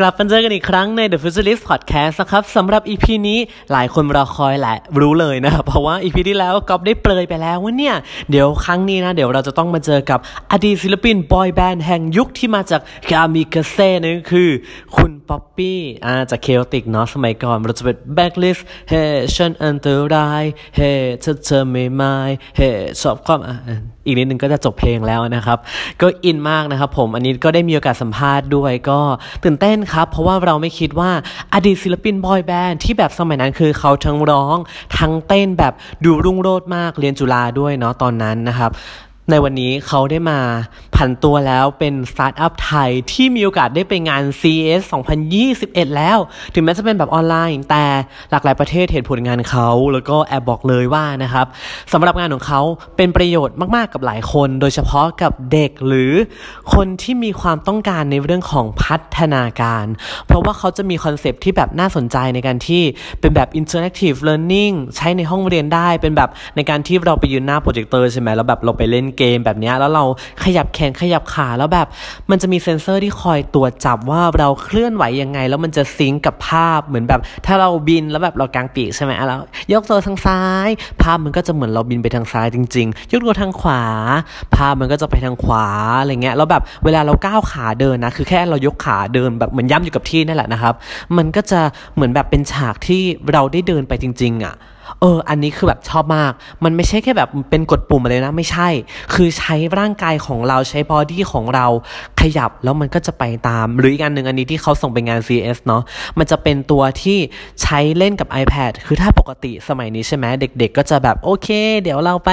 [0.00, 3.38] กลับมาเจอกันอีกครั้งใน The Futurist Podcast นะครับสำหรับ EP นี้
[3.72, 7.96] หลายคนรอคอยแหละรู้เลยนะครับเพราะว่า EP ที่แล้วก๊อฟได้เปรยไปแล้วว่าเนี่ย
[8.30, 10.18] เดี๋ยวครั้งนี้นะ เดี๋ยวเราจะต้องมาเจอกับ
[10.52, 12.80] อดีตศิลปินบอยแบนด์แห่งยุคที่มาจาก
[13.10, 14.50] กามิกาเซ่นั่นก็คือ
[14.96, 18.58] คุณป๊อปปี้อ่าจาก K-OTIC เนาะสมัยก่อน เราจะเป็นแบ็กลิส
[18.88, 19.02] เฮ้
[19.34, 20.44] ฉันอันตราย
[20.76, 20.90] เฮ้
[21.20, 22.14] เธอเธอไม่ไม่
[22.56, 22.68] เฮ้
[23.00, 23.56] ชอบความอะ
[24.06, 25.58] อีกนิดนึงก็จะจบเพลงแล้วนะครับ
[26.00, 29.00] ก็อินมากนะครับผมอันนี้ก็ได้มีโอกาสสัมภาษณ์ด้วยก็
[29.44, 31.10] ตื่นเต้นครับ เพราะว่าเราไม่คิดว่า
[31.54, 34.56] อดีตศิลปินบอยแบนด์ที่แบบสมัยนั้นคือเขาทั้งร้อง
[34.98, 35.72] ทั้งเต้นแบบ
[36.04, 38.72] ดูรุ่งโรจน์มากเรียนจุฬาด้วยเนาะตอนนั้นนะครับ
[39.30, 40.38] ในวันนี้เขาได้มา
[40.96, 44.82] ผันตัวแล้วเป็นสตาร์ทอัพไทยที่มีโอกาสได้ไปงาน CES
[45.38, 46.18] 2021 แล้ว
[46.54, 47.84] ถึงแม้จะเป็นแบบออนไลน์ แต่
[48.30, 51.46] หลากหลายประเทศเห็นผลงานเขา แล้วก็แอบบอกเลยว่านะครับ
[51.92, 52.60] สำหรับงานของเขา
[52.96, 56.12] เป็นประโยชน์มาก ๆ กับหลายคน โดยเฉพาะกับเด็กหรือ
[56.74, 59.86] คนที่มีความต้องการในเรื่องของพัฒนาการ
[60.26, 62.82] เพราะว่าเขาจะมีคอนเซปต์ที่แบบน่าสนใจในการที่
[63.20, 70.04] เป็นแบบ interactive learning ใช้ในห้องเรียนได้เป็นแบบในการที่เราไปยืนหน้าโปรเจคเตอร์ใช่ไหมแล้วแบบเราไปเล่นเกมแบบนี้แล้วเรา
[70.44, 71.86] ขยับแขนขยับขาแล้วแบบ
[72.30, 79.40] มันจะมีเซ็นเซอร์ที่คอยตรวจจับว่าเราเคลื่อนไหวยังไง แล้วมันจะซิงก์กับภาพเหมือนแบบ ถ้าเราบินแล้วแบบเรากางปีกใช่ไหมแล้ว
[79.72, 80.68] ยกตัวทางซ้าย
[81.02, 83.82] ภาพมันก็จะเหมือนเราบินไปทางซ้ายจริง ๆ ยกตัวทางขวา
[84.54, 85.66] ภาพมันก็จะไปทางขวา
[86.00, 90.74] อะไรเงี้ยแล้วแบบเวลาเราก้าวขาเดินนะคือแค่เรายกขาเดินแบบเหมือนย่ำอยู่กับที่นั่นแหละนะครับ
[91.16, 91.60] มันก็จะ
[91.94, 94.54] เหมือนแบบเป็นฉากที่เราได้เดินไปจริง ๆอะ
[95.00, 96.32] เออ อันนี้คือแบบชอบมาก
[96.64, 98.68] มันไม่ใช่แค่แบบเป็นกดปุ่มอะไรนะ ไม่ใช่
[99.14, 101.66] คือใช้ร่างกายของเราใช้ body ของเรา
[102.20, 105.82] ขยับแล้วมันก็จะไปตาม หรืออีกอันหนึ่งอันนี้ที่เขาส่งไปงาน CS เนาะ
[106.18, 107.18] มันจะเป็นตัวที่
[107.62, 111.48] ใช้เล่นกับ iPad คือถ้าปกติสมัยนี้ใช่ไหมเด็ก ๆ ก็จะแบบโอเค
[111.82, 112.30] เดี๋ยวเราไป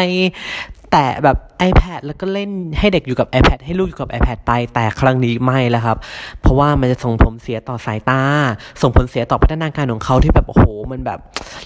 [0.92, 1.38] แต่แบบ
[1.70, 5.98] iPad แล้วก็เล่นให้เด็กอยู่กับ iPad ให้ลูกอยู่กับ iPad ไป แต่ครั้งนี้ไม่แล้วครับ
[6.42, 8.22] เพราะว่ามันจะส่งผลเสียต่อสายตา
[8.82, 11.20] ส่งผลเสียต่อพัฒนาการของเขาที่แบบโอ้โห มันแบบ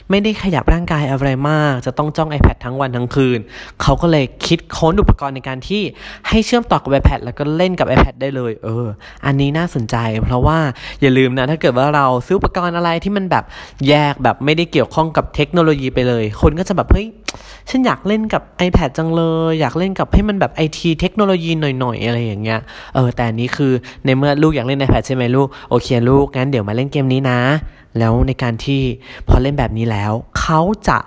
[0.09, 3.39] ไม่ได้ขยับร่างกายอะไรมาก จะต้องจ้อง iPad ทั้งวันทั้งคืน
[3.81, 5.81] เขาก็เลยคิดค้นอุปกรณ์ในการที่
[6.27, 8.87] ให้เชื่อมต่อกับ iPad แล้วก็เล่นกับ iPad ได้เลย เออ
[9.25, 10.57] อันนี้น่าสนใจ เพราะว่า
[11.01, 13.43] อย่าลืมนะ ถ้าเกิดว่าเราซื้ออุปกรณ์อะไรที่มันแบบ
[13.87, 17.07] แยกแบบไม่ได้เกี่ยวข้องกับเทคโนโลยีไปเลย คนก็จะแบบเฮ้ย
[17.69, 22.59] ฉันอยากเล่นกับ iPad จังเลย อยากเล่นกับให้มันแบบไอทีเทคโนโลยีหน่อยๆอะไรอย่างเงี้ย
[22.95, 23.71] เออ แต่อันนี้คือ
[24.05, 27.39] ในเมื่อลูกอยากเล่น iPad ใช่ไหมลูก โอเคลูก งั้นเดี๋ยวมาเล่นเกมนี้นะ
[27.99, 28.81] แล้วในการที่
[29.27, 30.97] พอเล่นแบบนี้แล้ว เขาจะ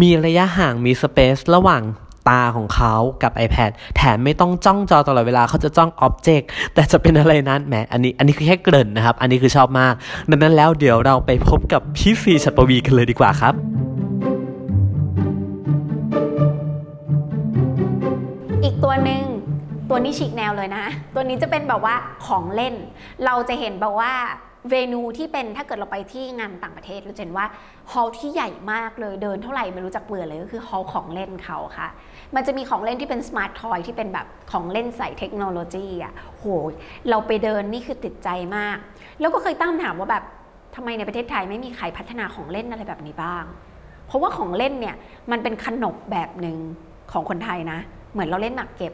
[0.00, 1.82] มีระยะห่างมีสเปซระหว่าง
[2.28, 9.94] ตาของเขากับ iPad แถมไม่ต้องจ้องจอตลอดเวลาเขาจะจ้องอ็อบเจกต์แต่จะเป็นอะไรนั้นแหมอันนี้อันนี้คือแค่เกริ่นนะครับ อันนี้คือชอบมาก
[10.30, 13.54] ดังนั้นแล้วเดี๋ยวเราไปพบกับพี่ซีชัดปวีกันเลยดีกว่าครับ
[18.64, 19.22] อีกตัวหนึ่ง
[19.90, 21.94] ตัวนี้ฉีกแนวเลยนะ ตัวนี้จะเป็นแบบว่า
[22.26, 22.74] ของเล่น
[23.24, 24.12] เราจะเห็นแบบว่า
[24.70, 27.46] venue ที่เป็นถ้าเกิดเราไปที่งานต่างประเทศเราจะเห็นว่า
[27.92, 31.88] ฮอลล์ที่ใหญ่มากเลยเดินเท่าไหร่ไม่รู้จักเบื่อเลยก็คือฮอลล์ของเล่นเขาค่ะ
[32.34, 36.44] มันจะมีของเล่นที่เป็น smart toy ที่เป็นแบบของเล่นใส่เทคโนโลยีอะโห
[37.10, 38.78] เราไปเดินนี่คือติดใจมาก
[39.20, 40.24] แล้วก็เคยตั้งคำถามว่าแบบ
[40.74, 43.44] ทำไมในประเทศไทยไม่มีใครพัฒนาของเล่นอะไรแบบนี้บ้าง
[44.06, 44.96] เพราะว่าของเล่นเนี่ย
[45.30, 46.56] มันเป็นขนบแบบหนึ่ง
[47.12, 47.78] ของคนไทยนะ
[48.12, 48.92] เหมือนเราเล่นหมากเก็บ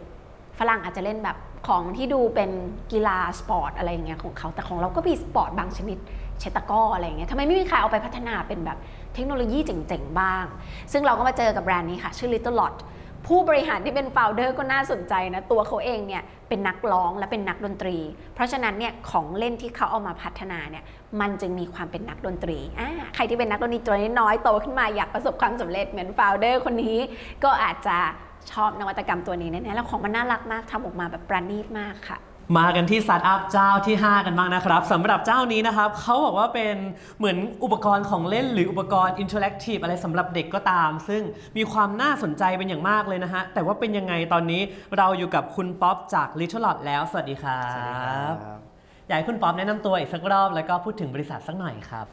[0.58, 2.50] ฝรั่งอาจจะเล่นแบบ ของที่ดูเป็น
[2.92, 5.98] กีฬาสปอร์ตอะไรอย่างเงี้ยของเขา แต่ของเราก็มีสปอร์ตบางชนิด
[6.38, 8.78] เช่นตะกร้ออะไรอย่างเงี้ยทำไมไม่มีใครเอาไปพัฒนาเป็นแบบ
[9.14, 10.44] เทคโนโลยีเจ๋งๆ บ้าง
[10.92, 12.74] ซึ่งเราก็มาเจอกับแบรนด์นี้ค่ะ ชื่อ Little Lot
[13.26, 17.96] ผู้บริหารที่เป็น founder ก็น่าสนใจนะ ตัวเขาเองเนี่ยเป็นนักร้องและเป็นนักดนตรี
[18.34, 20.84] เพราะฉะนั้นเนี่ยของเล่นที่เขาเอามาพัฒนาเนี่ย
[21.20, 26.98] มันจึงมีความเป็นนักดนตรีอ่าใครที่เป็นนักดนตรีตัวน้อยๆโตขึ้นมาอยากประสบความสำเร็จเหมือน founder คนนี้
[27.44, 27.96] ก็อาจจะ
[28.50, 32.18] ชอบนวัตกรรมตัวนี้แน่ๆแล้วของมันน่ารักมากทำออกมาแบบประณีตมากค่ะ
[32.58, 36.76] มากันที่สตาร์ทอัพเจ้าที่ 5 กันบ้างนะครับสำหรับเจ้านี้นะครับเขาบอกว่าเป็น
[37.18, 41.22] เหมือนอุปกรณ์ของเล่นหรืออุปกรณ์ interactive อะไรสำหรับเด็กก็ตาม ซึ่ง
[41.56, 44.62] มีความน่าสนใจเป็นอย่างมากเลยนะฮะ แต่ว่าเป็นยังไงตอนนี้
[44.98, 48.34] เราอยู่กับคุณป๊อปจาก Little Lot แล้ว สวัสดีครับสวัสดีครับ
[49.06, 52.06] อยากให้คุณป๊อปแนะนำตัวอีกสักรอบ แล้วก็พูดถึงบริษัทสักหน่อยครับ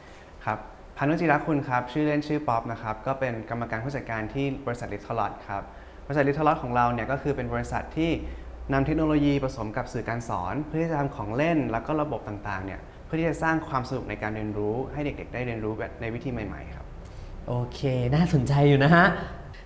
[0.44, 0.58] ครับ
[0.96, 5.62] ภาณุจิระคุณครับชื่อเล่นชื่อป๊อปนะครับก็เป็นกรรมการผู้จัดการที่บริษัท Little Lot ครับ
[6.06, 8.10] บริษัท Little Lot ของเราเนี่ยก็คือเป็นบริษัทที่
[8.72, 16.86] นำเทคโนโลยีผสมกับสื่อการสอน เพื่อที่จะทำของเล่นแล้วก็ระบบต่างๆเนี่ยเพื่อที่จะสร้างความสนุกในการเรียนรู้ ให้เด็กๆ ได้เรียนรู้แบบในวิธีใหม่ๆครับ
[17.48, 17.80] โอเค
[18.14, 19.06] น่าสนใจอยู่นะฮะ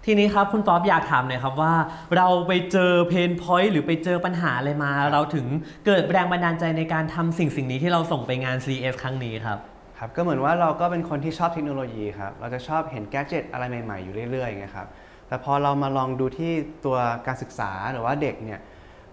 [0.05, 1.75] ทีนี้ครับคุณป๊อปอยากถามหน่อยครับว่า
[2.17, 5.47] เราไปเจอ pain point หรือไปเจอปัญหาอะไรมา เราถึง
[5.87, 9.59] เกิดแรงบันดาลใจในการทำสิ่งสิ่งนี้ที่เราส่งไปงาน CS ครั้งนี้ครับ
[9.99, 14.89] ครับก็เหมือนว่าเราก็เป็นคนที่ชอบเทคโนโลยีครับ เราจะชอบเห็น gadget อะไรใหม่ๆ อยู่เรื่อยๆอย่างเงี้ยครับ
[15.29, 16.53] แต่พอเรามาลองดูที่
[16.85, 18.61] ตัวการศึกษาหรือว่าเด็กเนี่ย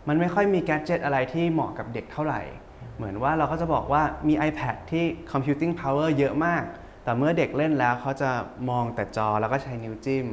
[0.08, 2.42] มันไม่ค่อยมี gadget อะไรที่เหมาะกับเด็กเท่าไหร่
[2.98, 6.64] เหมือนว่าเราก็จะบอกว่ามี iPad ที่ computing power เยอะมาก
[7.04, 8.30] แต่เมื่อเด็กเล่นแล้วเขาจะ
[8.70, 10.28] มองแต่จอแล้วก็ใช้นิ้วจิ้ม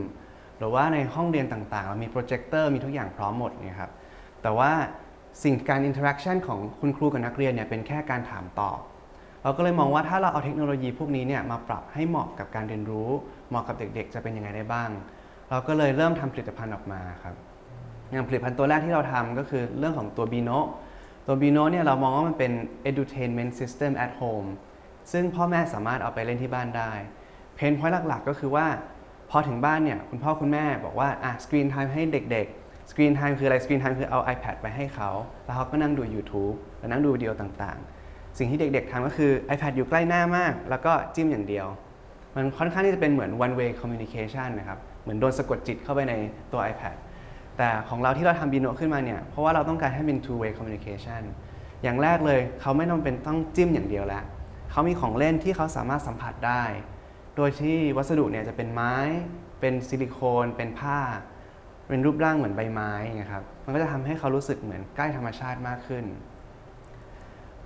[0.59, 3.93] หรือว่าในห้องเรียนต่างๆ เรามีโปรเจคเตอร์มีทุกอย่างพร้อมหมดเนี่ยครับ
[4.43, 4.71] แต่ว่า
[5.43, 8.79] สิ่งการ interaction ของคุณครูกับนักเรียนเนี่ยเป็นแค่การถามตอบ
[9.43, 13.09] เราก็เลยมองว่าถ้าเราเอาเทคโนโลยีพวกนี้เนี่ยมาปรับให้เหมาะกับการเรียนรู้
[13.49, 14.91] เหมาะกับเด็กๆ จะเป็นยังไงได้บ้าง
[15.51, 17.35] เราก็เลยเริ่มทำผลิตภัณฑ์ออกมาครับ
[18.11, 20.59] อย่างผลิตภัณฑ์ตัวแรกที่เราทำก็คือเรื่องของตัว Bino
[21.27, 22.53] ตัว Bino เนี่ยเรามองว่ามันเป็น
[22.91, 24.49] edutainment system at home
[25.13, 26.93] ซึ่งพ่อแม่สามารถเอาไปเล่นที่บ้านได้
[27.55, 28.67] pain point หลักๆ ก็คือว่า
[29.31, 35.11] พอถึงบ้านเนี่ยคุณพ่อคุณแม่บอกว่าอะ screen time ให้เด็กๆ screen time คืออะไร screen time คือเอา iPad ไปให้เขา
[35.45, 41.67] แล้วเขาก็นั่งดู YouTube แล้วนั่งดูวิดีโอต่างๆ สิ่งที่เด็กๆทำก็คือ iPad อยู่ใกล้หน้ามาก แล้วก็จิ้มอย่างเดียว
[42.35, 46.15] มันค่อนข้างที่จะเป็นเหมือน one way communication นะครับ มือนโดนสะกดจิตเข้าไปใน
[46.53, 46.97] ตัว iPad
[47.59, 51.23] แต่ของเราที่เราทำบีโนขึ้นมาเนี่ย เพราะว่าเราต้องการให้เป็น two way communication
[51.83, 54.25] อย่างแรกเลยเขาไม่ต้องเป็นต้องจิ้มอย่างเดียวแล้ว
[54.71, 56.63] เขามีของเล่นที่เขาสามารถสัมผัสได้
[57.37, 58.95] โดยที่วัสดุเนี่ยจะเป็นไม้
[59.61, 60.99] เป็นซิลิโคน เป็นผ้า
[61.89, 66.05] เป็นรูปร่างเหมือนใบไม้นะครับ มันก็จะทำให้เขารู้สึกเหมือนใกล้ธรรมชาติมากขึ้น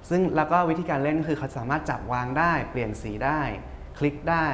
[0.09, 3.41] ซึ่งแล้วก็วิธีการเล่นก็คือเขาสามารถจับวางได้ เปลี่ยนสีได้
[3.99, 4.47] คลิกได้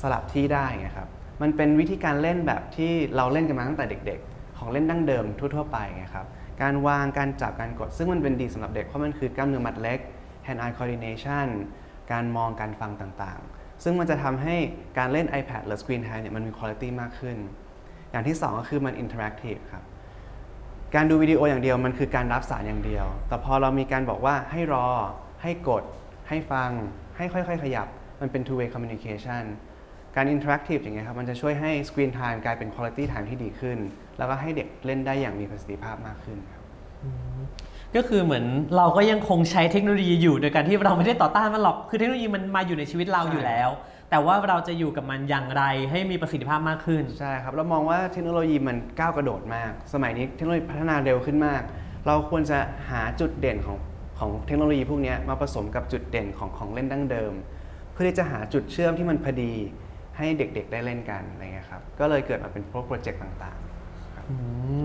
[0.00, 1.08] สลับที่ได้นะครับ
[1.42, 6.26] มันเป็นวิธีการเล่นแบบที่เราเล่นกันมาตั้งแต่เด็ก ๆ ของเล่นดั้งเดิมทั่ว ๆ ไปไงครับ
[6.62, 9.98] การวางการจับการกด ซึ่งมันเป็นดีสำหรับเด็กเพราะมันคือกล้ามเนื้อมัดเล็ก
[10.46, 11.46] hand eye coordination
[12.12, 14.56] การมองการฟังต่างๆ ซึ่งมันจะทำให้
[14.98, 17.36] การเล่น iPad หรือ Screen Time เนี่ยมันมีคุณภาพมากขึ้น
[18.10, 19.84] อย่างที่สองก็คือมัน interactive ครับ
[20.94, 24.86] การดูวิดีโออย่างเดียวมันคือการรับสารอย่างเดียว แต่พอเรามีการบอกว่าให้รอ
[25.42, 25.82] ให้กด
[26.28, 26.70] ให้ฟัง
[27.16, 27.86] ให้ค่อย ๆ ขยับ
[28.20, 29.44] มันเป็น two way communication
[30.16, 33.78] การ interactive อย่างเงี้ยครับมันจะช่วยให้ screen time กลายเป็น quality time ที่ดีขึ้น
[34.18, 36.62] แล้วก็ให้เด็กเล่นได้อย่างมีประสิทธิภาพมากขึ้นครับ
[37.96, 38.44] ก็คือเหมือน
[38.76, 43.68] เราก็ยังคงใช้เทคโนโลยีอยู่โดยการที่เราไม่ได้ต่อต้านมันหรอก คือเทคโนโลยีมันมาอยู่ในชีวิตเราใช่อยู่แล้ว
[44.10, 51.62] แต่ว่าเราจะอยู่กับมันอย่างไรให้มีประสิทธิภาพมากขึ้น ใช่ครับ เรามองว่าเทคโนโลยีมันก้าวกระโดดมาก สมัยนี้เทคโนโลยีพัฒนาเร็วขึ้นมาก
[52.06, 52.58] เราควรจะ
[52.90, 53.78] หาจุดเด่นของ
[54.18, 57.32] ของเทคโนโลยีพวกเนี้ยมาผสมกับจุดเด่นของของเล่นดั้งเดิม
[57.92, 59.52] เพื่อที่จะหาจุดเชื่อมที่มันพอดี
[60.16, 64.36] ให้เด็กๆได้เล่นกันอะไรเงี้ยครับก็เลยเกิดมาเป็นพวกโปรเจกต์ต่างๆอื
[64.82, 64.84] ม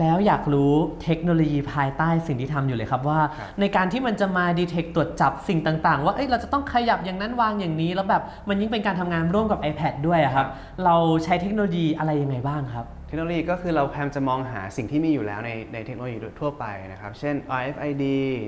[0.00, 0.72] แล้วอยากรู้
[1.04, 10.46] เทคโนโลยีภายใต้สิ่งที่ทำอยู่เลยครับว่า ครับ ในการที่มันจะมาดีเทคตรวจจับสิ่งต่างๆ ว่าเอ้ยเราจะต้องขยับอย่างนั้นวางอย่างนี้ แล้วแบบมันยิ่งเป็นการทำงานร่วมกับ iPad ด้วยอะครับ
[10.84, 18.04] เราใช้เทคโนโลยีอะไรยังไงบ้างครับ เทคโนโลยีก็คือเราพยายามจะมองหาสิ่งที่มีอยู่แล้วในในเทคโนโลยีทั่วไปนะครับ เช่น RFID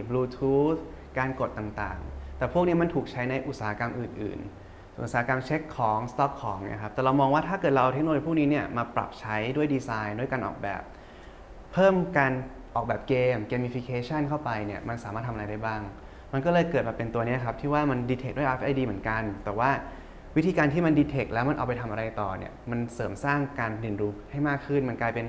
[0.09, 0.81] Bluetooth
[1.19, 4.70] การกดต่างๆ แต่พวกนี้มันถูกใช้ในอุตสาหกรรมอื่นๆส่วน
[5.03, 10.83] อุตสาหกรรมเช็คของสต็อกของเนะครับแต่เรามองว่าถ้าเกิดเราเทคโนโลยีพวกนี้เนี่ยมาปรับใช้ด้วยดีไซน์ด้วยการออกแบบ
[11.73, 12.33] เพิ่มการ
[12.75, 15.81] ออกแบบเกม gamification เข้าไปเนี่ยมันสามารถทำอะไรได้บ้าง
[16.33, 19.71] มันก็เลยเกิดมาเป็นตัวนี้ครับที่ว่ามัน detect ด้วย RFID เหมือนกัน แต่ว่า
[20.37, 25.25] วิธีการที่มัน detect แล้วมันเอาไปทำอะไรต่อเนี่ยมันเสริมสร้างการเรียนรู้ให้มากขึ้น มันกลายเป็น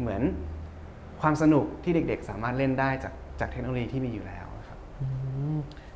[0.00, 0.22] เหมือน
[1.20, 4.78] ความสนุกที่เด็กๆ สามารถเล่นได้จากจากเทคโนโลยีที่มีอยู่แล้วครับ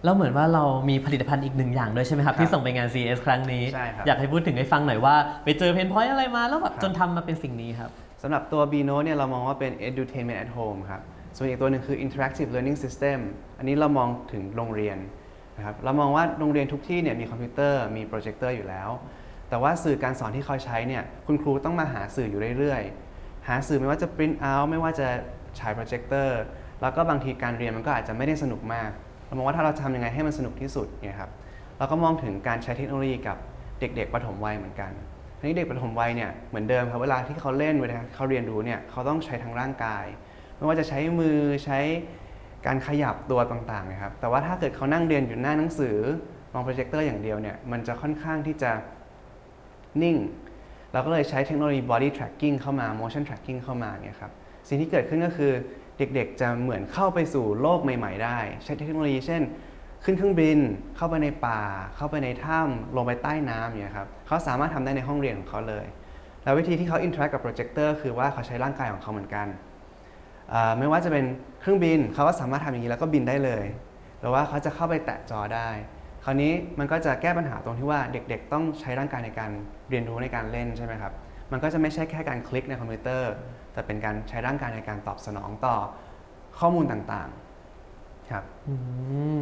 [0.05, 5.15] แล้วเหมือนว่าเรามีผลิตภัณฑ์อีกหนึ่งอย่างด้วยใช่ไหมครับครับ ที่ส่งไปงาน CES ครั้งนี้ ใช่ครับอยากให้พูดถึงให้ฟังหน่อยว่า
[5.45, 7.91] ไปเจอเพนพอยต์อะไรมาแล้วแบบครับ จนทำมาเป็นสิ่งนี้ครับ
[8.23, 11.01] สำหรับตัว Bino เนี่ยเรามองว่าเป็น edutainment at home ครับ
[11.37, 13.19] ส่วนอีกตัวหนึ่งคือ interactive learning system
[13.59, 14.99] อันนี้เรามองถึงโรงเรียน
[15.57, 18.89] นะครับ เรามองว่าโรงเรียนทุกที่เนี่ยมีคอมพิวเตอร์ มีโปรเจคเตอร์อยู่แล้ว
[19.49, 25.09] แต่ว่าสื่อการสอนที่เขาใช้เนี่ยคุณครูต้องมาหาสื่ออยู่เรื่อยๆ หาสื่อไม่ว่าจะ print out ไม่ว่าจะ
[25.59, 26.41] ฉายโปรเจคเตอร์
[26.81, 28.91] แล้วก็บางทีการเรียนมันก็อาจจะไม่ได้สนุกมาก
[29.33, 31.31] เรามองว่าถ้าเราจะทำยังไงให้มันสนุกที่สุดเนี่ยครับ
[31.79, 33.37] เราก็มองถึงการใช้เทคโนโลยีกับ
[33.81, 34.93] เด็กๆปฐมวัยเหมือนกัน
[35.39, 40.05] ทีนี้เด็กปฐมวัยเนี่ยเหมือนเดิมครับเวลาที่เขาเล่นเวลาเขาเรียนรู้เนี่ยเขาต้องใช้ทั้งร่างกาย
[40.57, 41.79] ไม่ว่าจะใช้มือใช้
[42.67, 45.97] การขยับตัวต่างๆนะครับ แต่ว่าถ้าเกิดเขานั่งเรียนอยู่หน้าหนังสือ
[46.53, 48.73] มองโปรเจคเตอร์อย่างเดียวเนี่ยมันจะค่อนข้างที่จะ
[50.03, 50.17] นิ่ง
[50.93, 54.33] เราก็เลยใช้เทคโนโลยี body tracking เข้ามา motion tracking เข้ามาเนี่ยครับ
[54.69, 55.53] สิ่งที่เกิดขึ้นก็คือ
[55.99, 59.43] เด็กๆ จะเหมือนเข้าไปสู่โลกใหม่ ๆ ได้ ใช้เทคโนโลยีเช่น
[60.05, 60.59] ขึ้นเครื่องบิน
[60.97, 61.61] เข้าไปในป่า
[61.97, 65.87] เข้าไปในถ้ำลงไปใต้น้ำเนี่ยครับเขาสามารถทำได้ในห้องเรียนของเขาเลย
[66.43, 69.47] แล้ววิธีที่เขา interact กับโปรเจคเตอร์คือว่าเขาใช้ร่างกายของเขาเหมือนกัน
[70.79, 71.25] ไม่ว่าจะเป็น
[71.61, 73.65] เครื่องบินเขาก็สามารถทำอย่างนี้แล้วก็บินได้เลย
[74.21, 75.69] หรือว่าเขาจะเข้าไปแตะจอได้
[76.25, 79.51] คราวนี้มันก็จะแก้ปัญหาตรงที่ว่าเด็กๆ ต้องใช้ร่างกายในการ
[79.91, 81.13] เรียนรู้ในการเล่นใช่ไหมครับ
[81.53, 83.33] มันก็จะไม่ใช่แค่การคลิกในคอมพิวเตอร์
[83.73, 85.77] แต่เป็นการใช้ร่างกายในการตอบสนองต่อ
[86.59, 88.75] ข้อมูลต่างๆครับอื
[89.39, 89.41] ม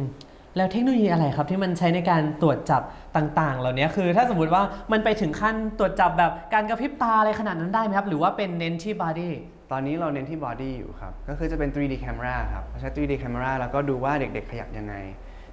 [0.57, 2.81] แล้วเทคโนโลยีอะไรครับที่มันใช้ในการตรวจจับ
[3.15, 9.29] ต่าง ๆ เหล่านี้คือ ถ้าสมมติว่ามันไปถึงขั้นตรวจจับแบบการกระพริบตาอะไรขนาดนั้นได้ไหมครับ หรือว่าเป็นเน้นที่ body
[9.71, 14.95] ตอนนี้เราเน้นที่บอดี้อยู่ครับ ก็คือจะเป็น 3D camera ครับใช้ 3D camera แล้วก็ดูว่าเด็ก ๆ ขยับยังไง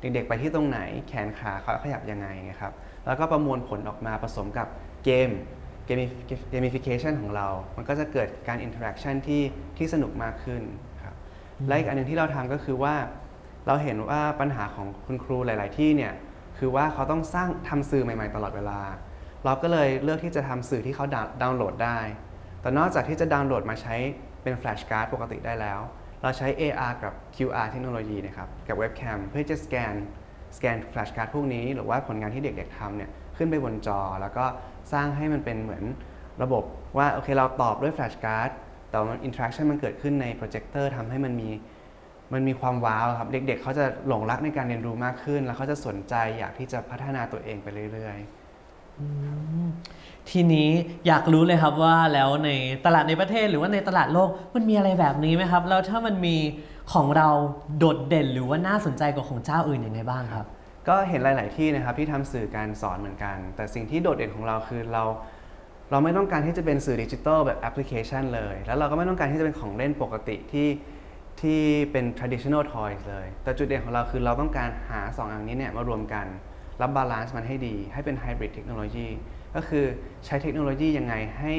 [0.00, 2.28] เด็ก ๆ ไปที่ตรงไหน แขนขาเขาขยับยังไง
[2.60, 2.72] ครับ
[3.06, 4.68] แล้วก็ประมวลผลออกมาผสมกับ
[5.04, 5.30] เกม
[6.52, 9.42] gamification ของเรา มันก็จะเกิดการ interaction ที่
[9.76, 10.62] ที่สนุกมากขึ้น
[11.02, 11.14] ครับ
[11.68, 12.94] และอีกอันหนึงที่เราทำก็คือว่า
[13.66, 16.12] เราเห็นว่าปัญหาของคุณครูหลาย ๆ ที่เนี่ย
[16.58, 18.80] คือว่าเขาต้องสร้างทำสื่อใหม่ ๆ ตลอดเวลา
[19.44, 21.98] เราก็เลยเลือกที่จะทำสื่อที่เขาดาวดาวน์โหลดได้
[22.60, 23.94] แต่นอกจากที่จะดาวน์โหลดมาใช้
[24.42, 25.80] เป็น flashcard ปกติได้แล้ว
[26.22, 29.94] เราใช้ AR กับ QR เทคโนโลยีนะครับ กับเว็บแคมเพื่อจะสแกน
[30.56, 34.44] สแกน flashcard พวกนี้ หรือว่าผลงานที่เด็ก ๆทำเนี่ยขึ้นไปบนจอแล้วก็
[34.92, 35.84] สร้างให้มันเป็นเหมือน
[36.42, 36.64] ระบบ
[36.96, 38.50] ว่าโอเคเราตอบด้วย flashcard
[38.90, 41.50] แต่มัน interaction มันเกิดขึ้นในโปรเจคเตอร์ทำให้มันมี
[42.32, 50.68] มันมีความ wow ครับเด็กๆเขาจะหลงรักในการเรียนรู้มากขึ้น แล้วเขาจะสนใจอยากที่จะพัฒนาตัวเองไปเรื่อยๆทีนี้
[51.06, 52.50] อยากรู้เลยครับว่าแล้วใน
[52.86, 56.36] ตลาดในประเทศหรือว่าในตลาดโลกมันมีอะไรแบบนี้ไหมครับ แล้วถ้ามันมี
[56.92, 57.28] ของเรา
[57.78, 60.46] โดดเด่นหรือว่าน่าสนใจกว่าของเจ้าอื่นยังไงบ้างครับ
[60.88, 65.02] ก็เห็นหลาย ๆ ที่นะครับที่ทำสื่อการสอนเหมือนกัน แต่สิ่งที่โดดเด่นของเราคือเรา
[65.90, 70.68] เราไม่ต้องการที่จะเป็นสื่อดิจิทัลแบบแอปพลิเคชันเลย แล้วเราก็ไม่ต้องการที่จะเป็นของเล่นปกติที่
[71.40, 71.60] ที่
[71.92, 76.26] เป็น traditional toys เลย แต่จุดเด่นของเราคือเราต้องการหา 2 อย่างนี้เนี่ยมารวมกัน
[76.78, 79.08] แล้ว balance มันให้ดี ให้เป็น hybrid technology
[79.54, 79.84] ก็คือ
[80.26, 81.54] ใช้เทคโนโลยียังไงให้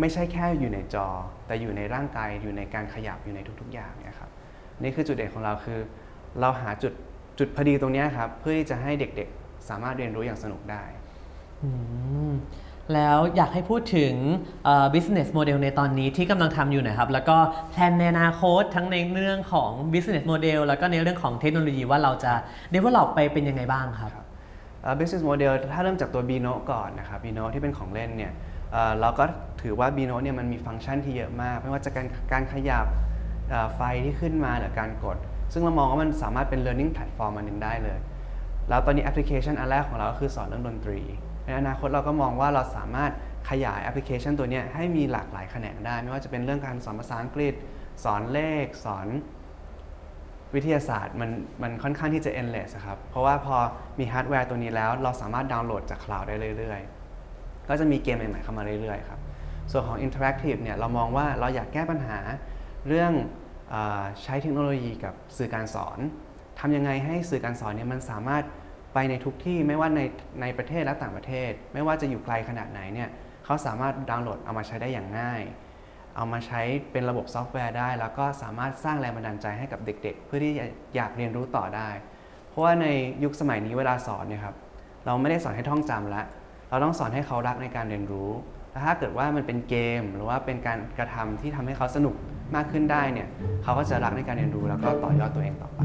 [0.00, 1.08] ไม่ใช่แค่อยู่ในจอ
[1.46, 4.30] แต่อยู่ในร่างกาย อยู่ในการขยับ อยู่ในทุกๆ อย่างเนี่ยครับ
[4.82, 5.78] นี่คือจุดเด่นของเราคือ
[6.40, 6.92] เราหาจุด
[7.38, 10.82] จุดพอดีตรงเนี้ยครับเพื่อที่จะให้เด็กๆ สามารถเรียนรู้อย่างสนุกได้
[11.62, 11.70] อื
[12.28, 12.32] ม
[12.94, 14.14] แล้วอยากให้พูดถึง
[14.64, 17.36] เอ่อ business model ในตอนนี้ที่กำลังทำอยู่หนะครับ แล้วก็
[17.70, 22.32] แพลนในอนาคตทั้งในเรื่องของ business model แล้วก็ในเรื่องของเทคโนโลยีว่าเราจะ
[22.74, 24.12] develop ไปเป็นยังไงบ้างครับ
[24.82, 28.32] เอ่อ business model ถ้าเริ่มจากตัว Bino ก่อนนะครับ Bino ที่เป็นของเล่นเนี่ย
[28.72, 29.24] เอ่อเราก็
[29.62, 32.86] ถือว่า Bino เนี่ยมันมีฟังก์ชันที่เยอะมาก ไม่ว่าจะการการขยับ
[33.50, 35.18] เอ่อไฟที่ขึ้นมาหรือการกด
[35.52, 37.98] ซึ่งเรามองว่ามันสามารถเป็น learning platform อันหนึ่งได้เลย
[38.68, 41.00] แล้วตอนนี้แอปพลิเคชันอันแรกของเราก็คือสอนเรื่องดนตรี
[41.46, 43.12] ในอนาคตเราก็มองว่าเราสามารถ
[43.50, 47.54] ขยายแอปพลิเคชันตัวนี้ให้มีหลากหลายแขนงได้ ไม่ว่าจะเป็นเรื่องการสอนภาษาอังกฤษ
[48.04, 49.06] สอนเลข สอน
[50.54, 51.30] วิทยาศาสตร์มัน
[51.62, 53.56] มันค่อนข้างที่จะ endless ครับ เพราะว่าพอ
[53.98, 59.20] มีฮาร์ดแวร์ตัวนี้แล้วเราสามารถดาวน์โหลดจากคลาวด์ได้เรื่อยๆ ก็จะมีเกมใหม่ๆเข้ามาเรื่อยๆครับ
[59.70, 62.18] ส่วนของ interactive เนี่ยเรามองว่าเราอยากแก้ปัญหา
[62.88, 63.12] เรื่อง
[64.22, 65.98] ใช้เทคโนโลยีกับสื่อการสอน
[66.60, 68.44] ทำยังไงให้สื่อการสอนเนี่ยมันสามารถ
[68.94, 70.00] ไปในทุกที่ไม่ว่าใน
[70.40, 73.08] ในประเทศและต่างประเทศ ไม่ว่าจะอยู่ไกลขนาดไหนเนี่ย
[73.44, 75.42] เขาสามารถดาวน์โหลดเอามาใช้ได้อย่างง่าย
[76.16, 76.60] เอามาใช้
[76.92, 80.52] เป็นระบบซอฟต์แวร์ได้ แล้วก็สามารถสร้างแรงบันดาลใจให้กับเด็ก ๆ เพื่อที่
[80.96, 81.88] อยากเรียนรู้ต่อได้
[82.48, 82.86] เพราะว่าใน
[83.24, 84.54] ยุคสมัยนี้เวลาสอนเนี่ยครับ
[85.06, 86.26] เราไม่ได้สอนให้ท่องจำล้ว
[86.70, 88.30] เราต้องสอนให้เขารักในการเรียนรู้
[88.70, 92.14] แล้วถ้าเกิดว่ามันเป็นเกม หรือว่าเป็นการกระทำที่ทำให้เขาสนุก
[92.56, 93.28] มากขึ้นได้เนี่ย
[93.62, 95.80] เขาก็จะรักในการเรียนรู้แล้วก็ต่อยอดตัวเองต่อไป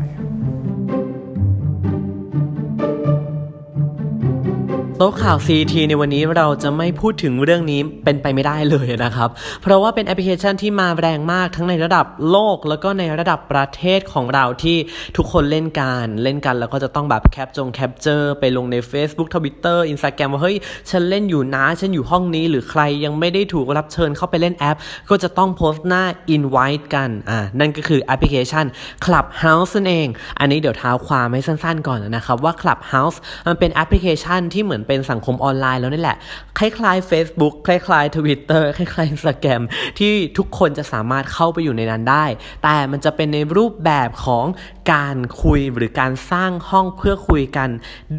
[5.05, 9.29] ต๊ะข่าว CT ในวันนี้เราจะไม่พูดถึงเรื่องนี้เป็นไปไม่ได้เลยนะครับ
[9.61, 14.77] เพราะว่าเป็นแอปพลิเคชันที่มาแรงมากทั้งในระดับโลก แล้วก็ในระดับประเทศของเราที่
[15.17, 20.57] ทุกคนเล่นกันเล่นกันแล้วก็จะต้องแบบแคปจง capture ไปลงใน Facebook Twitter Instagram ว่าเฮ้ย
[20.89, 24.77] ฉันเล่นอยู่นะ ฉันอยู่ห้องนี้หรือใครยังไม่ได้ถูกรับเชิญเข้าไปเล่นแอป
[25.09, 26.03] ก็จะต้องโพสต์หน้า
[26.35, 28.65] invite กันอ่านั่นก็คือแอปพลิเคชัน
[29.05, 30.07] Clubhouse นั่นเอง
[30.39, 33.17] อันนี้เดี๋ยวเท้าความให้สั้นๆ ก่อนนะครับว่า Clubhouse
[33.47, 36.17] มันเป็นแอปพลิเคชันที่เหมือนเป็น็นสังคมออนไลน์แล้วนี่แหละ
[36.57, 39.61] คล้ายๆ Facebook คล้ายๆ Twitter คล้ายๆ Instagram
[39.99, 42.25] ที่ทุกคนจะสามารถเข้าไปอยู่ในนั้นได้
[42.63, 44.45] แต่มันจะเป็นในรูปแบบของ
[44.93, 47.69] การคุยหรือการสร้างห้องเพื่อคุยกัน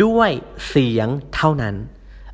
[0.05, 0.31] ด้วย
[0.69, 1.77] เสียงเท่านั้น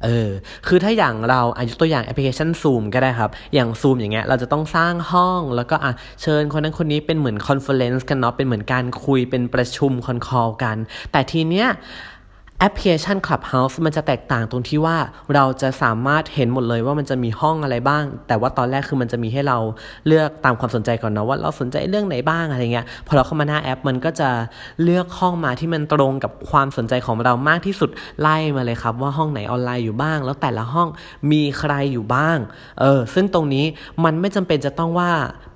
[0.04, 0.30] เออ
[0.66, 5.92] คือถ้าอย่างเราอายุตัวอย่างแอปพลิเคชัน Zoom ก็ได้ครับ อย่าง Zoom อย่างเงี้ย เราจะต้องสร้างห้อง แล้วก็อะ
[6.22, 10.76] เชิญคนนั้นคนนี้เป็นเหมือน conference กันเนาะ เป็นเหมือนการคุย เป็นประชุม con call กัน
[11.12, 11.68] แต่ทีเนี้ย
[12.62, 14.96] แอปพลิเคชัน Clubhouse มันจะแตกต่างตรงที่ว่า
[15.34, 19.58] เราจะสามารถเห็นหมดเลยว่ามันจะมีห้องอะไรบ้าง แต่ว่าตอนแรกคือมันจะมีให้เรา
[20.06, 24.30] เลือกตามความสนใจก่อนนะว่าเราสนใจเรื่องไหนบ้างอะไรเงี้ยพอเราเข้ามาหน้าแอป มันก็จะ
[24.82, 27.90] เลือกห้องมาที่มันตรงกับความสนใจของเรามากที่สุด
[28.20, 30.88] ไล่มาเลยครับ ว่าห้องไหนออนไลน์อยู่บ้าง แล้วแต่ละห้อง
[31.32, 32.38] มีใครอยู่บ้าง
[32.80, 33.64] เออซึ่งตรงนี้
[34.04, 35.10] มันไม่จำเป็นจะต้องว่า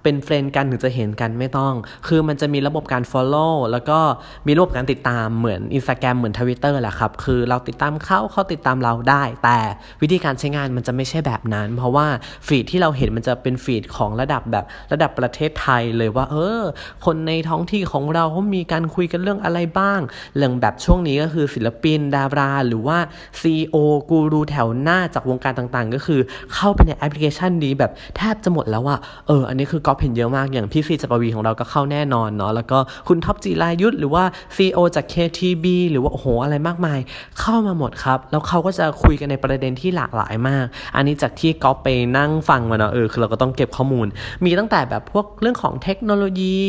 [0.05, 1.75] เป็นเฟรนด์กันถึงจะเห็นกันไม่ต้อง
[2.07, 3.99] คือมันจะมีระบบการ follow แล้วก็
[4.47, 9.59] มีระบบการติดตามเหมือน Instagram เหมือน Twitter แหละครับ คือเราติดตามเขาเขาติดตามเราได้ แต่
[10.03, 12.07] วิธีการใช้งานมันจะไม่ใช่แบบนั้น เพราะว่า
[12.47, 16.63] ฟีดที่เราเห็นมันจะเป็นฟีดของระดับแบบระดับประเทศไทยเลยว่า เออ
[17.05, 20.01] คนในท้องที่ของเราเขามีการคุยกันเรื่องอะไรบ้าง
[20.37, 22.99] เรื่องแบบช่วงนี้ก็คือศิลปินดารา หรือว่า
[23.41, 23.77] CEO
[24.11, 26.21] กูรูแถวหน้าจากวงการต่างๆ ก็คือ
[26.55, 28.97] เข้าไปในแอปพลิเคชันนี้แบบแทบจะหมดแล้วว่า
[29.27, 34.25] เออ อันนี้คือก๊อปเห็นเยอะมากอย่างพี่ซีฉัตรปวีณ์ของเราก็เข้าแน่นอนเนาะแล้วก็คุณท็อปจิรายุสหรือว่า
[34.57, 36.99] CEO จาก KBTG หรือว่าโอ้โหอะไรมากมาย
[37.41, 40.65] เข้ามาหมดครับ แล้วเขาก็จะคุยกันในประเด็นที่หลากหลายมาก
[40.97, 44.07] อันนี้จากที่ก๊อปไปนั่งฟังมาเนาะเออคือเราก็ต้องเก็บข้อมูล
[44.45, 46.61] มีตั้งแต่แบบพวกเรื่องของเทคโนโลยี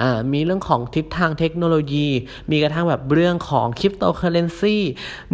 [0.00, 2.06] อ่ามีเรื่องของทิศทางเทคโนโลยี
[2.50, 4.76] มีกระทั่งแบบเรื่องของคริปโตเคอเรนซี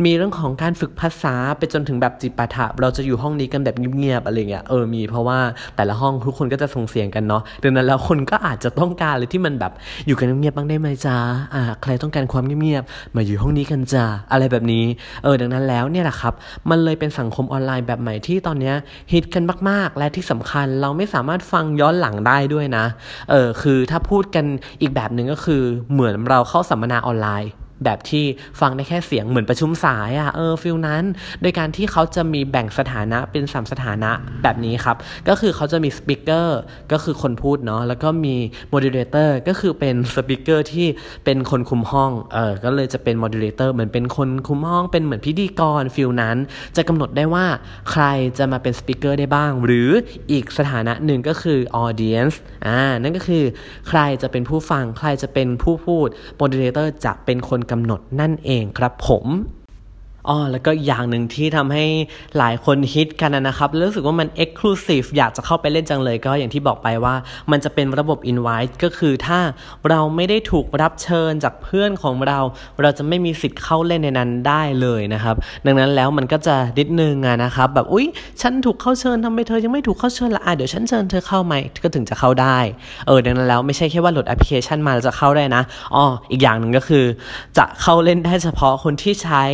[0.04, 5.38] มีเรื่องของการฝึกภาษาไปจนถึงแบบจิปาถะเราจะอยู่ห้องนี้กันแบบเงียบๆอะไรเงี้ยเออมีเพราะว่า
[5.76, 9.72] แต่ละห้องทุกคนก็จะส่งเสียงกันเนาะดังนั้นแล้วคนก็อาจจะต้องการเลยที่มันแบบ
[10.06, 11.16] อยู่กันเงียบๆบ้างได้ไหมจ้า
[11.54, 14.84] อ่าใครต้องการความเงียบๆมาอยู่ห้องนี้กันจ้าอะไรแบบนี้
[15.24, 16.34] เออดังนั้นแล้วเนี่ยแหละครับ
[16.70, 18.72] มันเลยเป็นสังคมออนไลน์แบบใหม่ที่ตอนนี้
[19.12, 22.84] ฮิตกันมาก ๆ และที่สำคัญเราไม่สามารถฟังย้อนหลังได้ด้วยนะ
[23.30, 24.44] เออคือถ้าพูดกัน
[24.80, 25.62] อีกแบบหนึ่งก็คือ
[25.92, 27.50] เหมือนเราเข้าสัมมนาออนไลน์
[27.85, 28.25] แบบที่
[28.61, 31.04] ฟังได้แค่เสียงเหมือนประชุมสายอะเออ feel นั้น
[31.40, 34.11] โดยการที่เขาจะมีแบ่งสถานะเป็น3สถานะ
[34.43, 34.97] แบบนี้ครับ
[35.28, 36.58] ก็คือเขาจะมี speaker
[36.93, 38.37] ก็คือคนพูดเนาะแล้วก็มี
[38.70, 40.87] moderator ก็คือเป็น speaker ที่
[41.25, 46.37] เป็นคนคุมห้องเออก็เลยจะเป็น moderator เหมือนเป็นคนคุมห้องเป็นเหมือนพิธีกร feel นั้น
[46.76, 47.47] จะกำหนดได้ว่า
[47.90, 48.04] ใคร
[48.38, 49.90] จะมาเป็น speaker ได้บ้าง หรือ
[50.33, 52.35] อีกสถานะหนึ่งก็คือ audience
[52.66, 53.45] อ่านั่นก็คือ
[53.88, 59.26] ใครจะเป็นผู้ฟังใครจะเป็นผู้พูด moderator จะเป็นคนกำหนดนั่นเองครับผม
[60.28, 61.85] อ๋อแล้วก็อย่างหนึ่งที่ทำให้
[62.38, 67.14] หลายคนฮิตกันนะครับแล้วรู้สึกว่ามัน exclusive อยากจะเข้าไปเล่นจังเลยก็อย่างที่บอกไปว่า
[67.50, 69.40] มันจะเป็นระบบ invite ก็คือถ้า
[69.88, 72.38] เราไม่ได้ถูกรับเชิญจากเพื่อนของเรา
[72.81, 78.07] เราจะไม่มีสิทธิ์เข้าเล่นในนั้นได้เลยนะครับ ดังนั้นแล้วมันก็จะดิดนึงอะนะครับ แบบอุ๊ย
[78.43, 82.59] ฉันถูกเข้าเชิญทำไมเธอยังไม่ถูกเข้าเชิญละอะเดี๋ยวฉันเชิญเธอเข้าไหมก็ถึงจะเข้าได้
[83.07, 85.62] เออดังนั้นแล้วไม่ใช่แค่ว่าโหลดแอปพลิเคชันมาแล้วจะเข้าได้นะ
[85.95, 87.04] อ๋ออีกอย่างหนึ่งก็คือ
[87.59, 89.45] จะเข้าเล่นได้เฉพาะคนที่ใช้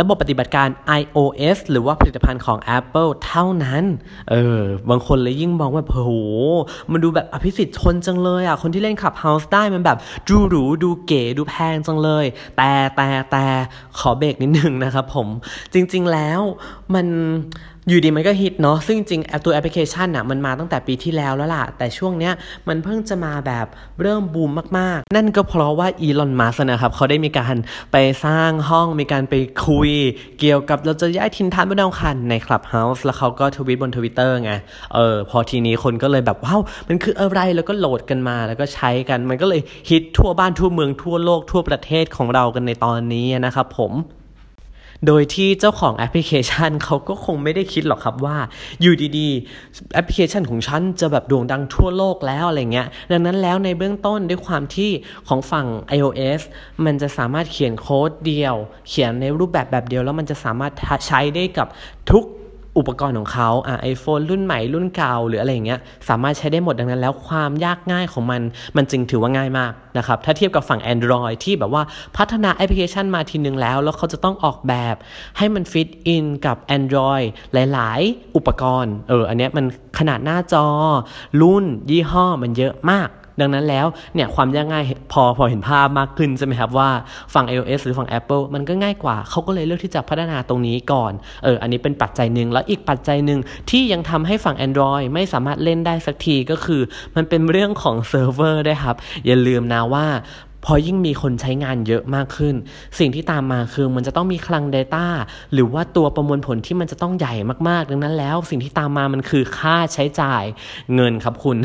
[0.00, 0.68] ระบบปฏิบัติการ
[1.00, 3.84] iOS หรือว่าผลิตภัณฑ์ของ Apple เท่านั้น
[4.30, 6.12] เออ บางคนเลยยิ่งมองว่าโอ้โห
[6.92, 12.24] มันดูแบบอภิสิทธิ์ชนจังเลยอะ คนที่เล่นขับ House ได้มันแบบดูหรู ดูเก๋ ดูแพงจังเลย
[12.56, 13.44] แต่แต่แต่
[13.98, 15.28] ขอเบรกนิดนึงนะครับผม
[15.72, 16.40] จริง ๆ แล้ว
[16.94, 17.06] มัน
[17.88, 22.32] อยู่ดีมันก็ฮิตเนาะ ซึ่งจริงๆตัวแอปพลิเคชันอะมันมาตั้งแต่ปีที่แล้วแล้วล่ะ แต่ช่วงเนี้ย
[22.68, 23.66] มันเพิ่งจะมาแบบ
[24.02, 27.56] เริ่มบูมมากๆ นั่นก็เพราะว่าอีลอน มัสก์นะครับ เขาได้มีการ
[27.92, 29.34] ไปสร้างห้อง มีการไป
[29.66, 29.90] คุย
[30.40, 34.52] เกี่ยวกับเราจะย้ายถิ่นฐานบนดาวอังคารใน Clubhouse แล้วเขาก็ทวิตบนทวิตเตอร์ไง
[34.94, 43.92] เออ พอทีนี้คนก็เลยแบบ wow มันคืออะไร แล้วก็โหลดกันมา แล้วก็ใช้กัน มันก็เลยฮิตทั่วบ้านทั่วเมืองทั่วโลกทั่วประเทศของเรากันในตอนนี้นะครับผม
[45.06, 48.36] โดยที่เจ้าของแอปพลิเคชันเขาก็คงไม่ได้คิดหรอกครับว่า
[48.80, 54.90] อยู่ดีๆ แอปพลิเคชันของฉันจะแบบโด่งดังทั่วโลกแล้วอะไรเงี้ย ดังนั้นแล้วในเบื้องต้นด้วยความที่
[55.28, 56.40] ของฝั่ง iOS
[56.84, 58.54] มันจะสามารถเขียนโค้ดเดียว
[58.88, 60.72] เขียนในรูปแบบแบบเดียว แล้วมันจะสามารถ
[61.06, 61.68] ใช้ได้กับ
[62.10, 62.24] ทุก
[62.78, 68.40] อุปกรณ์ของเขาอ่าไอโฟนรุ่นใหม่รุ่นเก่าหรืออะไรอย่างเงี้ยสามารถใช้ได้หมดดังนั้น แล้วความยากง่ายของมัน
[68.76, 71.82] มันจึงถือว่าง่ายมากนะครับถ้าเทียบกับฝั่ง Android ที่แบบว่า
[72.16, 74.96] พัฒนาแอปพลิเคชันมาทีนึงแล้ว แล้วเขาจะต้องออกแบบ
[75.38, 77.26] ให้มันฟิตอินกับ Android
[77.72, 79.64] หลาย ๆ อุปกรณ์เอออันเนี้ยมัน
[79.98, 80.66] ขนาดหน้าจอ
[81.40, 83.08] รุ่นยี่ห้อมันเยอะมาก
[83.40, 86.90] ดังนั้นแล้วเนี่ยความยากง่ายพอพอเห็นภาพมากขึ้นใช่ไหมครับว่า
[87.34, 91.12] ฝั่ง iOS หรือฝั่ง Apple มันก็ง่ายกว่า เขาก็เลยเลือกที่จะพัฒนาตรงนี้ก่อน
[91.44, 93.40] เอออันนี้เป็นปัจจัยหนึ่งแล้วอีกปัจจัยหนึ่ง
[93.70, 96.82] ที่ยังทำให้ฝั่ง Android ไม่สามารถเล่นได้สักทีก็คือ
[97.16, 100.06] มันเป็นเรื่องของเซิร์ฟเวอร์ด้วยครับ อย่าลืมนะว่า
[100.64, 102.54] พอยิ่งมีคนใช้งานเยอะมากขึ้น
[102.98, 105.06] สิ่งที่ตามมาคือมันจะต้องมีคลัง data
[105.52, 107.34] หรือว่าตัวประมวลผลที่มันจะต้องใหญ่
[107.68, 110.42] มากๆ ดังนั้นแล้ว สิ่งที่ตามมามันคือค่าใช้จ่าย
[110.94, 111.56] เงินครับคุณ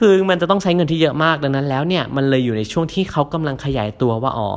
[0.00, 4.50] คือมันจะต้องใช้เงินที่เยอะมากดังนั้นแล้วเนี่ยมันเลยอยู่ในช่วงที่เขากำลังขยายตัวว่าอ๋อ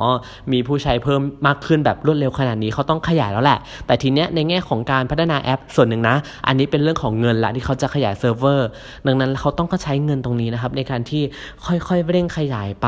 [0.51, 6.15] มีผู้ใช้เพิ่มมากขึ้นแบบรวดเร็วขนาดนี้เขาต้องขยายแล้วแหละ แต่ทีเนี้ยในแง่ของการพัฒนาแอปส่วนหนึ่งนะ
[6.47, 8.67] อันนี้เป็นเรื่องของเงินละที่เขาจะขยายเซิร์ฟเวอร์
[9.07, 11.23] ดังนั้นเขาต้องก็ใช้เงินตรงนี้นะครับในการที่
[11.65, 12.87] ค่อยๆเร่งขยายไป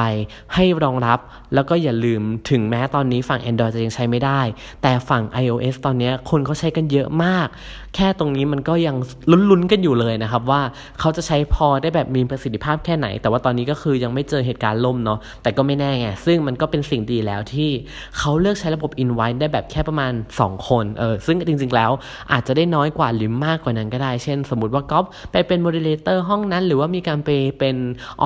[0.54, 1.20] ให้รองรับ
[1.54, 4.42] แล้วก็อย่าลืมถึงแม้ตอนนี้ฝั่ง Android จะยังใช้ไม่ได้
[4.82, 7.48] แต่ฝั่ง iOS ตอนนี้คนเขาใช้กันเยอะมาก
[7.96, 8.96] แค่ตรงนี้มันก็ยัง
[9.32, 10.62] ลุ้นๆกันอยู่เลยนะครับว่า
[11.00, 17.70] เขาจะใช้พอได้แบบมีประสิทธิภาพแค่ไหน แต่ว่าตอนนี้ก็คือยังไม่เจอเหตุการณ์ล่มเนาะแต่ก็ไม่แน่ไงซึ่งมันก็เป็นสิ่งดีแล้วที่
[18.18, 21.92] เขาเลือกใช้ระบบ invite ได้แบบแค่ประมาณ 2 คนเออซึ่งจริงๆแล้ว
[22.32, 27.76] อาจจะได้น้อยกว่าหรือมากกว่านั้นก็ได้ เช่น สมมติว่าก๊อฟไปเป็น moderator ห้องนั้น หรือว่ามีการไปเป็น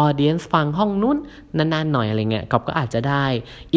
[0.04, 1.18] audience ฟังห้องนู้น
[1.58, 3.26] นานๆหน่อยอะไรเงี้ยก๊อฟก็อาจจะได้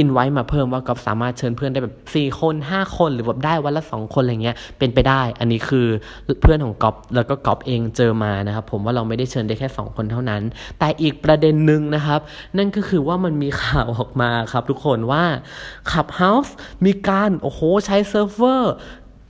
[0.02, 5.77] invite มาเพิ่มว่าก๊อฟสามารถเชิญเพื่อนได้แบบ4คน5 คน หรือแบบได้วันละ2คนอะไรเงี้ยเป็นไปได้ อันนี้คือ
[6.40, 10.42] เพื่อนของก๊อฟแล้วก็ก๊อฟเองเจอมานะครับ ผมว่าเราไม่ได้เชิญได้แค่ 2 คนเท่านั้น
[10.78, 12.20] แต่อีกประเด็นหนึ่งนะครับ
[12.56, 15.24] นั่นก็คือว่ามันมีข่าวออกมาครับทุกคนว่า
[15.90, 16.50] Clubhouse
[16.84, 18.74] มีการโอ้โหใช้เซิร์ฟเวอร์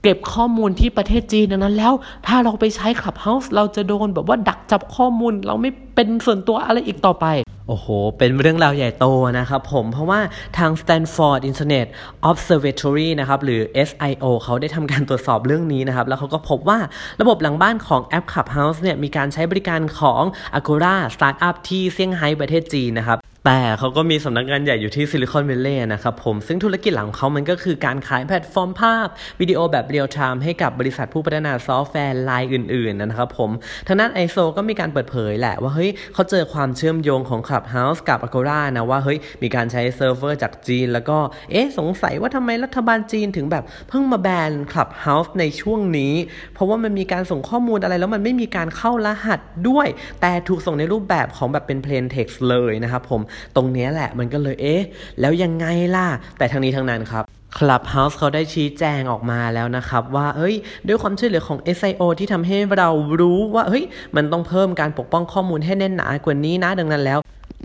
[0.03, 1.93] เก็บข้อมูลที่ประเทศจีนนั้นแล้ว
[2.27, 7.27] ถ้าเราไปใช้ Clubhouse เราจะโดนแบบว่าดักจับข้อมูล เราไม่เป็นส่วนตัวอะไรอีกต่อไป
[7.69, 9.05] โอ้โห เป็นเรื่องราวใหญ่โต
[9.39, 10.19] นะครับผม เพราะว่า
[10.57, 11.87] ทาง Stanford Internet
[12.29, 16.79] Observatory นะครับ หรือ SIO เขาได้ทำการตรวจสอบเรื่องนี้นะครับ แล้วเขาก็พบว่า
[17.21, 20.23] ระบบหลังบ้านของแอป Clubhouse เนี่ย มีการใช้บริการของ
[20.59, 23.19] Agora Startup ที่เซี่ยงไฮ้ประเทศจีนนะครับ
[23.51, 29.07] แต่เขาก็มีสำนักงานใหญ่อยู่ที่ซิลิคอน v วล l ์นะครับผม ซึ่งธุรกิจหลักเขามันก็คือการขายแพลตฟอร์มภาพ
[29.41, 33.49] วิดีโอแบบเรียลไทม์ให้กับบริษัทผู้พัฒนาซอฟต์แวร์รายอื่น ๆ นะครับผม
[33.87, 41.17] ทางด้านไอโซก็มีการเปิดเผยแหละว่าเฮ้ยเขาเจอความเชื่อมโยงของ Clubhouse กับ Agora นะว่าเฮ้ยมีการใช้เซิร์ฟเวอร์จากจีน แล้วก็
[41.51, 46.13] เอ๊ะสงสัยว่าทำไมรัฐบาลจีนถึงแบบเพิ่งมาแบน Clubhouse ในช่วงนี้
[46.53, 49.87] เพราะว่ามันมีการส่งข้อมูลอะไรแล้วมันไม่มีการเข้ารหัสด้วย
[50.21, 53.21] แต่ถูกส่งในรูปแบบของแบบเป็น plain text เลยนะครับผม
[53.55, 54.83] ตรงนี้แหละมันก็เลยเอ๊ะ
[55.19, 57.23] แล้วยังไงล่ะ แต่ทั้งนี้ทั้งนั้นครับ
[57.57, 60.55] Clubhouse เขาได้ชี้แจงออกมาแล้วนะครับ ว่าเฮ้ย
[60.87, 62.89] ด้วยความช่วยเหลือของ SIO ที่ทำให้เรา
[63.21, 63.83] รู้ว่าเฮ้ย
[64.15, 67.19] มันต้องเพิ่มการปกป้องข้อมูลให้แน่นหนากว่านี้นะ ดังนั้นแล้ว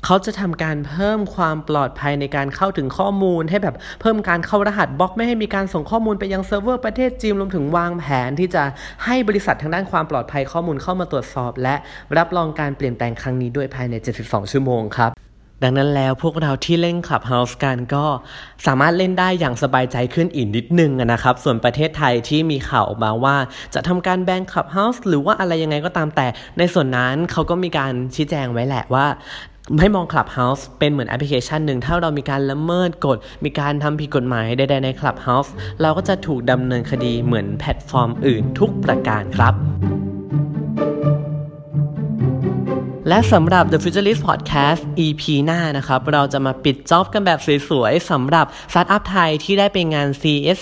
[0.04, 8.62] เขาจะทำการเพิ่มความปลอดภัยในการเข้าถึงข้อมูล ให้แบบเพิ่มการเข้ารหัสบล็อกไม่ให้มีการส่งข้อมูลไปยังเซิร์ฟเวอร์ประเทศจีนรวมถึงวางแผนที่จะ
[9.04, 11.74] ให้บริษัททางด้านความปลอดภัยข้อมูลเข้ามาตรวจสอบ และ
[12.16, 15.23] รับรองการเปลี่ยนแปลงครั้งนี้ด้วยภายใน 72 ชั่วโมงครับ
[15.64, 18.04] ดังนั้นแล้วพวกเราที่เล่น Clubhouse กันก็
[18.66, 23.36] สามารถเล่นได้อย่างสบายใจขึ้นอีกนิดนึงนะครับ ส่วนประเทศไทยที่มีข่าวออกมาว่า
[23.74, 26.26] จะทำการแบน Clubhouse หรือว่าอะไรยังไงก็ตามแต่
[26.58, 29.06] ในส่วนนั้นเขาก็มีการชี้แจงไว้แหละว่า
[29.80, 35.50] ให้มอง Clubhouse เป็นเหมือนแอปพลิเคชันหนึ่ง ถ้าเรามีการละเมิดกฎ มีการทำผิดกฎหมายใดๆใน Clubhouse
[35.80, 39.54] เราก็จะถูกดำเนินคดีเหมือนแพลตฟอร์มอื่นทุกประการครับ
[43.08, 47.38] และสำหรับ The Futurist Podcast EP หน้านะครับ เราจะมาปิดจ็อบกันแบบ
[47.68, 50.58] สวยๆสำหรับสตาร์ทอัพไทยที่ได้ไปงาน CES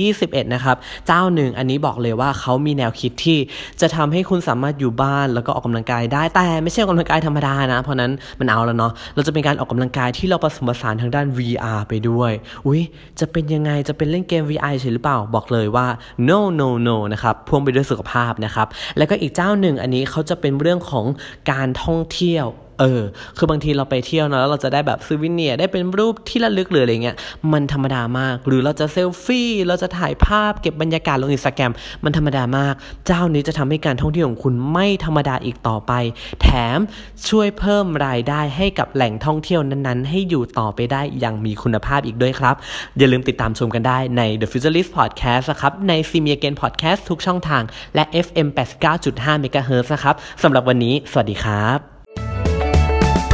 [0.00, 0.76] 2021 นะครับ
[1.06, 3.38] เจ้าหนึ่งอันนี้บอกเลยว่าเขามีแนวคิดที่
[3.80, 12.32] จะทำให้คุณสามารถอยู่บ้านแล้วก็ออกกำลังกายได้ แต่ไม่ใช่ออกกำลังกายธรรมดานะ เพราะนั้นมันเอาแล้วเนาะเราจะเป็นการออกกำลังกายที่เราผสมผสานทางด้าน VR ไปด้วย
[12.66, 12.80] อุ้ย
[13.20, 15.86] จะเป็นยังไงจะเป็นเล่นเกม VR ใช่หรือเปล่าบอกเลยว่า
[16.28, 18.66] no no no นะครับพ่วงไปด้วยสุขภาพนะครับ
[18.98, 21.06] แล้วก็อีกเจ้าหนึ่งอันนี้เขาจะเป็นเรื่องของ
[21.52, 22.46] การทท่องเที่ยว
[22.80, 23.02] เออ
[23.36, 27.16] คือบางทีเราไปเที่ยวนะแล้วเราจะได้แบบซูวินเนียได้เป็นรูปที่ระลึกหรืออะไรเงี้ย
[27.52, 31.72] มันธรรมดามาก หรือเราจะเซลฟี่ เราจะถ่ายภาพเก็บบรรยากาศลงอินสตาแกรม
[32.04, 32.74] มันธรรมดามาก
[33.06, 35.92] เจ้านี้จะทำให้การท่องเที่ยวของคุณไม่ธรรมดาอีกต่อไป
[36.42, 36.78] แถม
[37.28, 42.54] ช่วยเพิ่มรายได้ให้กับแหล่งท่องเที่ยวนั้นๆ ให้อยู่ต่อไปได้อย่างมีคุณภาพอีกด้วยครับ
[42.98, 46.54] อย่าลืมติดตามชมกันได้ใน The Futurist Podcast นะครับ ใน s e m i a g a i n
[46.62, 47.62] Podcast ทุกช่องทาง
[47.94, 48.48] และ FM
[48.96, 51.93] 89.5 MHz นะครับสำหรับวันนี้ สวัสดีครับ